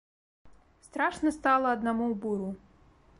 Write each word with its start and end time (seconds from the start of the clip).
Страшна 0.87 1.33
стала 1.37 1.67
аднаму 1.77 2.03
ў 2.11 2.13
буру. 2.25 2.49